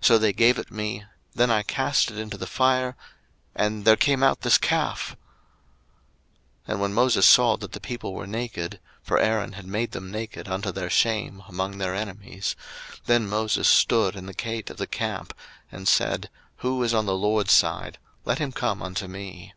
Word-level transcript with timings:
So 0.00 0.16
they 0.16 0.32
gave 0.32 0.60
it 0.60 0.70
me: 0.70 1.06
then 1.34 1.50
I 1.50 1.64
cast 1.64 2.12
it 2.12 2.16
into 2.16 2.36
the 2.36 2.46
fire, 2.46 2.94
and 3.52 3.84
there 3.84 3.96
came 3.96 4.22
out 4.22 4.42
this 4.42 4.56
calf. 4.56 5.16
02:032:025 6.68 6.68
And 6.68 6.80
when 6.80 6.94
Moses 6.94 7.26
saw 7.26 7.56
that 7.56 7.72
the 7.72 7.80
people 7.80 8.14
were 8.14 8.24
naked; 8.28 8.78
(for 9.02 9.18
Aaron 9.18 9.54
had 9.54 9.66
made 9.66 9.90
them 9.90 10.12
naked 10.12 10.46
unto 10.46 10.70
their 10.70 10.88
shame 10.88 11.42
among 11.48 11.78
their 11.78 11.96
enemies:) 11.96 12.54
02:032:026 12.90 13.00
Then 13.06 13.28
Moses 13.28 13.66
stood 13.68 14.14
in 14.14 14.26
the 14.26 14.34
gate 14.34 14.70
of 14.70 14.76
the 14.76 14.86
camp, 14.86 15.34
and 15.72 15.88
said, 15.88 16.30
Who 16.58 16.80
is 16.84 16.94
on 16.94 17.06
the 17.06 17.16
LORD's 17.16 17.50
side? 17.52 17.98
let 18.24 18.38
him 18.38 18.52
come 18.52 18.82
unto 18.84 19.08
me. 19.08 19.52